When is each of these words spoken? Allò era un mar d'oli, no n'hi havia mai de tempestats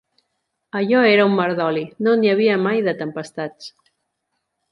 Allò 0.79 1.01
era 1.09 1.27
un 1.31 1.35
mar 1.39 1.45
d'oli, 1.59 1.83
no 2.07 2.15
n'hi 2.21 2.33
havia 2.33 2.57
mai 2.65 2.83
de 2.89 2.97
tempestats 3.05 3.71